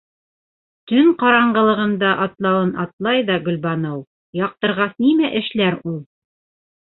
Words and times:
Төн 0.91 1.09
ҡараңғылығында 1.23 2.13
атлауын 2.23 2.71
атлай 2.85 3.21
ҙа 3.29 3.37
Гөлбаныу, 3.49 4.01
яҡтырғас 4.41 4.97
нимә 5.07 5.31
эшләр 5.43 5.77
ул? 5.93 6.01